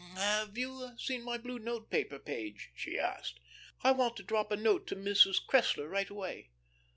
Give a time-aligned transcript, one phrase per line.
[0.15, 3.39] "Have you seen my blue note paper, Page?" she asked.
[3.83, 5.35] "I want to drop a note to Mrs.
[5.45, 6.49] Cressler, right away."